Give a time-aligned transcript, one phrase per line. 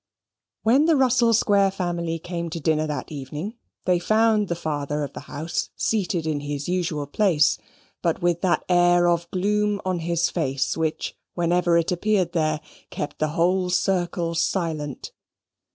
[0.63, 5.13] When the Russell Square family came to dinner that evening, they found the father of
[5.13, 7.59] the house seated in his usual place,
[8.01, 13.19] but with that air of gloom on his face, which, whenever it appeared there, kept
[13.19, 15.11] the whole circle silent.